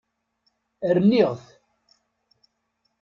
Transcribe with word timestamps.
Rniɣ-t. 0.95 1.45